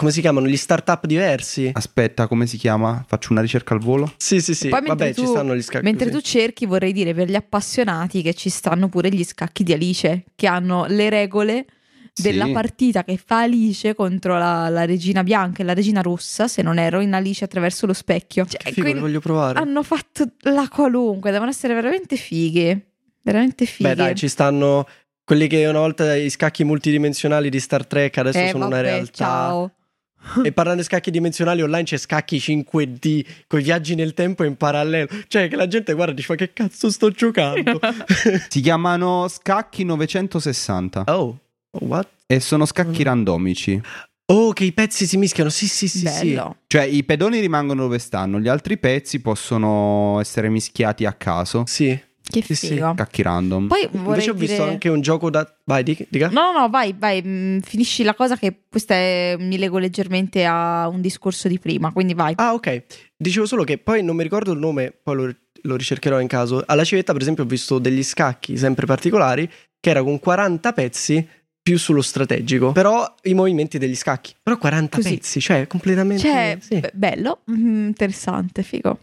[0.00, 0.46] come si chiamano?
[0.48, 1.70] Gli startup diversi.
[1.74, 3.04] Aspetta, come si chiama?
[3.06, 4.10] Faccio una ricerca al volo.
[4.16, 4.68] Sì, sì, sì.
[4.70, 5.84] Poi Vabbè, tu- ci stanno gli scacchi.
[5.84, 6.16] Mentre così.
[6.22, 10.24] tu cerchi, vorrei dire per gli appassionati che ci stanno pure gli scacchi di Alice,
[10.34, 11.66] che hanno le regole
[12.14, 12.52] della Sì.
[12.52, 16.78] partita che fa Alice contro la, la regina bianca e la regina rossa, se non
[16.78, 18.46] ero, in Alice attraverso lo specchio.
[18.46, 19.58] Cioè, Che figo, voglio provare.
[19.58, 22.88] hanno fatto la qualunque, devono essere veramente fighi.
[23.22, 23.88] Veramente fighi.
[23.90, 24.86] Beh, dai, ci stanno
[25.24, 28.88] quelli che una volta i scacchi multidimensionali di Star Trek adesso Eh, sono una vabbè,
[28.88, 29.12] realtà.
[29.12, 29.72] Ciao.
[30.44, 34.56] E parlando di scacchi dimensionali online c'è scacchi 5D con i viaggi nel tempo in
[34.56, 35.08] parallelo.
[35.26, 37.80] Cioè che la gente guarda e dice ma che cazzo sto giocando?
[38.48, 41.38] Si chiamano scacchi 960 oh,
[41.80, 42.08] what?
[42.26, 43.80] e sono scacchi randomici.
[44.26, 45.50] Oh, che i pezzi si mischiano.
[45.50, 46.04] Sì, sì, sì, sì.
[46.04, 46.58] Bello.
[46.68, 51.64] Cioè i pedoni rimangono dove stanno, gli altri pezzi possono essere mischiati a caso.
[51.66, 51.98] Sì.
[52.30, 52.68] Che Sì, sì.
[52.68, 52.92] figo.
[52.94, 53.66] Scacchi random.
[53.66, 56.28] Poi Invece ho visto anche un gioco da Vai, dica.
[56.30, 60.44] No, no, no, vai, vai, mm, finisci la cosa che questa è, mi lego leggermente
[60.44, 62.32] a un discorso di prima, quindi vai.
[62.36, 62.82] Ah, ok.
[63.16, 66.62] Dicevo solo che poi non mi ricordo il nome, poi lo, lo ricercherò in caso.
[66.66, 71.28] Alla civetta, per esempio, ho visto degli scacchi sempre particolari che era con 40 pezzi
[71.62, 72.72] più sullo strategico.
[72.72, 74.34] Però i movimenti degli scacchi.
[74.42, 75.10] Però 40 Così.
[75.14, 76.22] pezzi, cioè completamente.
[76.22, 76.80] Cioè, sì.
[76.80, 78.98] be- bello, mm, interessante, figo.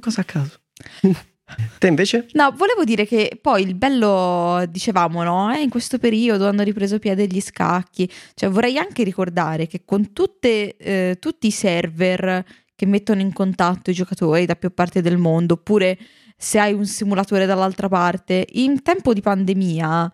[0.00, 0.58] Cosa a caso?
[1.78, 2.28] Te invece?
[2.32, 5.52] No, volevo dire che poi il bello, dicevamo, no?
[5.52, 8.10] Eh, in questo periodo hanno ripreso piede gli scacchi.
[8.34, 13.90] Cioè, vorrei anche ricordare che con tutte, eh, tutti i server che mettono in contatto
[13.90, 15.98] i giocatori da più parti del mondo, oppure
[16.36, 20.12] se hai un simulatore dall'altra parte, in tempo di pandemia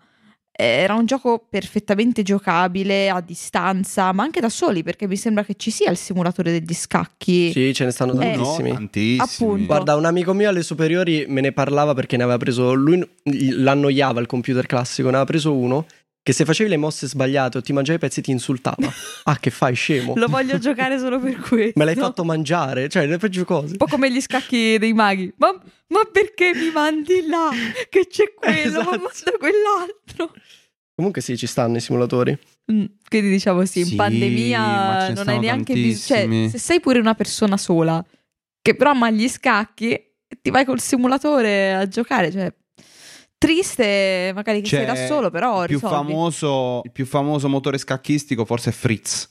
[0.61, 5.55] era un gioco perfettamente giocabile a distanza, ma anche da soli, perché mi sembra che
[5.57, 7.53] ci sia il simulatore degli scacchi.
[7.53, 8.73] Sì, ce ne stanno Eh, tantissimi.
[8.73, 9.19] tantissimi.
[9.21, 9.67] Appunto.
[9.67, 12.73] Guarda, un amico mio alle superiori me ne parlava perché ne aveva preso.
[12.75, 15.87] Lui l'annoiava il computer classico, ne aveva preso uno.
[16.23, 18.93] Che se facevi le mosse sbagliate o ti mangiavi i pezzi ti insultava.
[19.25, 20.15] ah, che fai, scemo?
[20.17, 21.73] Lo voglio giocare solo per questo.
[21.79, 23.73] Me l'hai fatto mangiare, cioè le peggio cose.
[23.73, 25.33] Un po' come gli scacchi dei maghi.
[25.37, 25.53] Ma,
[25.89, 27.51] ma perché mi mandi là?
[27.89, 29.01] Che c'è quello, ma Esatto.
[29.01, 30.33] manda quell'altro.
[30.95, 32.37] Comunque sì, ci stanno i simulatori.
[32.73, 36.49] Mm, quindi diciamo sì, in Sì, pandemia ma non hai neanche bisogno.
[36.49, 38.05] Cioè, se sei pure una persona sola,
[38.61, 39.99] che però ama gli scacchi,
[40.43, 42.31] ti vai col simulatore a giocare.
[42.33, 42.53] Cioè,
[43.39, 47.79] triste magari che sei C'è da solo, però il più, famoso, il più famoso motore
[47.79, 49.31] scacchistico forse è Fritz.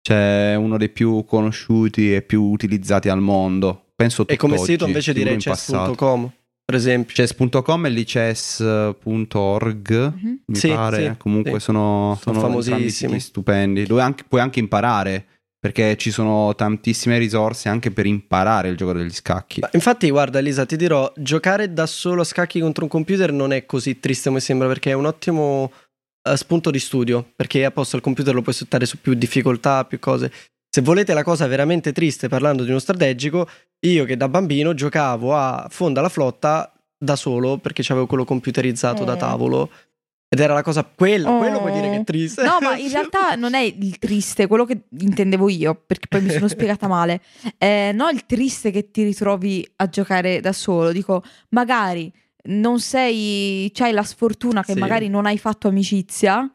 [0.00, 3.90] Cioè uno dei più conosciuti e più utilizzati al mondo.
[3.94, 6.30] Penso E come sito invece direi in chess.com,
[6.64, 7.14] per esempio.
[7.14, 10.40] Chess.com e lices.org Mhm.
[10.46, 11.08] mi Sì, pare.
[11.10, 11.64] sì, Comunque sì.
[11.66, 13.20] sono, Sono sono famosissimi.
[13.20, 13.84] stupendi.
[13.86, 15.26] Dove anche- puoi anche imparare.
[15.62, 19.60] Perché ci sono tantissime risorse anche per imparare il gioco degli scacchi.
[19.70, 23.64] Infatti, guarda, Elisa, ti dirò, giocare da solo a scacchi contro un computer non è
[23.64, 25.70] così triste come sembra, perché è un ottimo
[26.28, 27.24] eh, spunto di studio.
[27.36, 30.32] Perché apposta il computer lo puoi settare su più difficoltà, più cose.
[30.68, 33.48] Se volete la cosa veramente triste, parlando di uno strategico,
[33.86, 39.04] io che da bambino giocavo a Fonda la flotta da solo perché avevo quello computerizzato
[39.04, 39.18] da Eh.
[39.18, 39.70] tavolo.
[40.32, 40.82] Ed era la cosa.
[40.82, 41.36] Quello, Oh.
[41.38, 42.42] quello vuoi dire che è triste?
[42.42, 46.30] No, ma in realtà non è il triste, quello che intendevo io, perché poi mi
[46.30, 47.20] sono spiegata male.
[47.58, 50.90] Eh, no, il triste che ti ritrovi a giocare da solo.
[50.90, 52.10] Dico, magari
[52.44, 54.78] non sei, c'hai la sfortuna che Sì.
[54.78, 56.50] magari non hai fatto amicizia,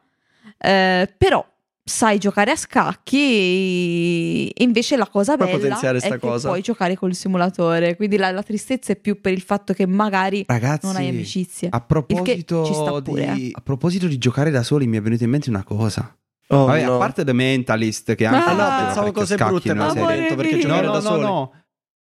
[0.58, 1.46] eh, però
[1.88, 6.48] sai giocare a scacchi e invece la cosa Puoi bella è che cosa.
[6.48, 7.96] puoi giocare col simulatore.
[7.96, 11.68] Quindi la, la tristezza è più per il fatto che magari Ragazzi, non hai amicizie.
[11.70, 15.30] a proposito, sta pure, di, a proposito di giocare da soli, mi è venuta in
[15.30, 16.14] mente una cosa.
[16.50, 16.94] Oh, Vabbè, no.
[16.94, 20.02] a parte The Mentalist, che anche Ah, no, pensavo cose scacchi brutte, nella ma serie.
[20.06, 21.22] Amore detto perché giocare No, da no, no, soli.
[21.24, 21.52] no.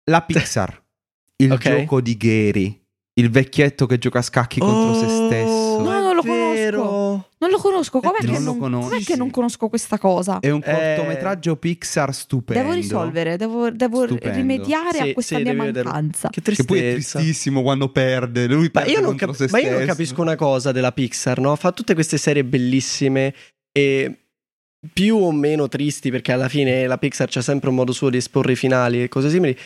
[0.06, 0.84] La Pixar,
[1.38, 1.60] il Ok.
[1.80, 2.82] gioco di Gary,
[3.16, 5.82] il vecchietto che gioca a scacchi contro se Oh, stesso.
[5.82, 6.84] No, non lo vero.
[7.42, 10.40] Non lo conosco, com'è, Eh, che non non, com'è che non conosco questa cosa?
[10.40, 12.62] È un Eh, cortometraggio Pixar stupendo.
[12.62, 16.30] Devo risolvere, devo, devo rimediare Sì, a questa sì, mia mancanza.
[16.30, 18.46] Che Che poi è tristissimo quando perde.
[18.46, 21.40] Lui Ma perde io, non cap- se ma io non capisco una cosa della Pixar,
[21.40, 21.56] no?
[21.56, 23.34] Fa tutte queste serie bellissime
[23.72, 24.18] e
[24.94, 28.18] più o meno tristi, perché alla fine la Pixar c'ha sempre un modo suo di
[28.18, 29.58] esporre i finali e cose simili.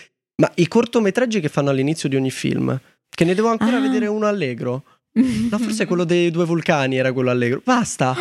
[0.41, 3.81] Ma i cortometraggi che fanno all'inizio di ogni film, che ne devo ancora Ah.
[3.81, 4.83] vedere uno allegro.
[5.17, 7.61] No, forse quello dei due vulcani era quello allegro.
[7.63, 8.13] Basta.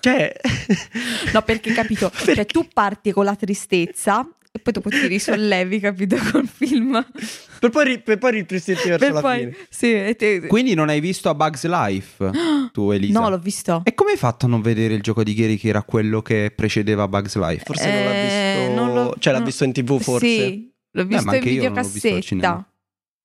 [0.00, 0.34] Cioè,
[1.32, 2.10] No, perché capito?
[2.14, 6.16] Cioè, tu parti con la tristezza e poi dopo ti risollevi, capito?
[6.32, 7.04] Col film.
[7.58, 9.56] per poi, ri- per poi ritristirti verso Per la poi, fine.
[9.68, 12.30] sì, te- Quindi non hai visto A Bug's Life,
[12.72, 13.18] tu Elisa?
[13.20, 13.82] No, l'ho visto.
[13.84, 16.52] E come hai fatto a non vedere il gioco di Gary che era quello che
[16.54, 17.64] precedeva Bugs Life?
[17.64, 18.22] Forse non l'ha Eh,
[18.66, 18.74] visto.
[18.74, 20.26] non l'ho- cioè, l'ha visto in tv, forse.
[20.26, 22.68] Sì, l'ho visto ma in anche io non l'ho visto al videocassetta.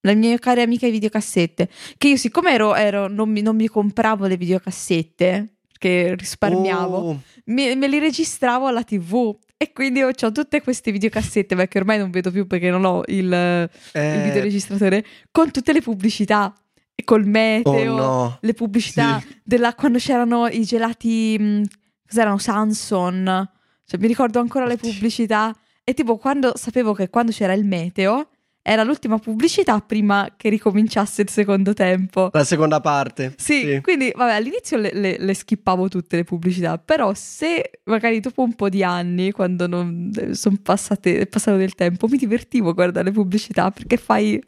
[0.01, 0.13] Cinema.
[0.13, 1.69] Le mie care amiche videocassette.
[1.97, 7.21] Che io, siccome ero, ero- non, mi, non mi compravo le videocassette, perché risparmiavo, Oh,
[7.45, 9.35] me, me li registravo alla TV.
[9.57, 13.25] E quindi ho tutte queste videocassette, perché ormai non vedo più perché non ho il,
[13.25, 16.53] il eh, videoregistratore, con tutte le pubblicità.
[16.95, 18.37] E col oh meteo, no.
[18.41, 21.61] le pubblicità della, quando c'erano i gelati mh,
[22.07, 23.49] cos'erano Sanson.
[23.85, 25.55] Cioè, mi ricordo ancora le pubblicità.
[25.83, 28.29] E tipo, quando sapevo che quando c'era il meteo,
[28.63, 32.29] era l'ultima pubblicità prima che ricominciasse il secondo tempo.
[32.31, 33.33] La seconda parte.
[33.37, 38.43] Sì, quindi vabbè, all'inizio le, le- le skippavo tutte le pubblicità, però se magari dopo
[38.43, 42.73] un po' di anni, quando non sono passate, è passato del tempo, mi divertivo a
[42.73, 44.39] guardare le pubblicità perché fai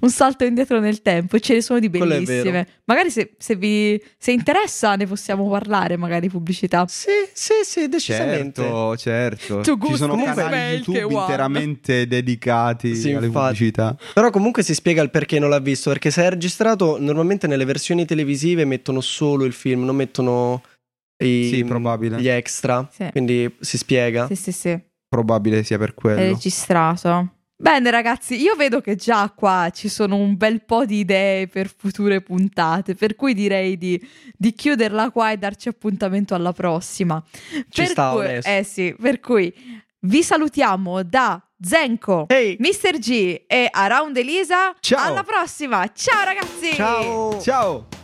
[0.00, 2.66] un salto indietro nel tempo e ce ne sono di è bellissime.
[2.84, 6.84] Magari se, se vi se interessa ne possiamo parlare, magari pubblicità.
[6.88, 8.62] Sì, sì, sì, decisamente.
[8.62, 9.60] Certo, certo.
[9.60, 11.20] Tu Ci sono canali YouTube one.
[11.20, 13.44] interamente dedicati Sì, alle infatti.
[13.54, 13.96] pubblicità.
[14.14, 17.64] Però comunque si spiega il perché non l'ha visto, perché se è registrato normalmente nelle
[17.64, 20.62] versioni televisive mettono solo il film, non mettono
[21.22, 22.20] i- Sì, probabile.
[22.20, 23.08] gli extra, Sì.
[23.10, 24.26] quindi si spiega.
[24.26, 26.20] Sì, sì, sì, è Probabile sia per quello.
[26.20, 27.34] registrato.
[27.60, 31.70] Bene ragazzi, io vedo che già qua ci sono un bel po' di idee per
[31.70, 34.00] future puntate, per cui direi di,
[34.34, 37.22] di chiuderla qua e darci appuntamento alla prossima.
[37.68, 38.40] Ci per sta, cui.
[38.42, 39.52] Eh sì, per cui
[40.00, 42.98] vi salutiamo da Zenko, Ehi, Mr.
[42.98, 44.74] G e Around Elisa.
[44.80, 45.04] Ciao.
[45.04, 46.72] Alla prossima, ciao ragazzi!
[46.72, 47.38] ciao!
[47.42, 47.99] Ciao!